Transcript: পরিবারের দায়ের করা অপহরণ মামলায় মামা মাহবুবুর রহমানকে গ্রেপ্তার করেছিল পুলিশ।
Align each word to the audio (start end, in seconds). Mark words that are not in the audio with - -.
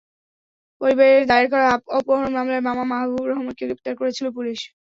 পরিবারের 0.81 1.23
দায়ের 1.29 1.47
করা 1.53 1.67
অপহরণ 1.97 2.31
মামলায় 2.37 2.65
মামা 2.67 2.83
মাহবুবুর 2.91 3.29
রহমানকে 3.31 3.63
গ্রেপ্তার 3.67 3.93
করেছিল 3.99 4.25
পুলিশ। 4.37 4.59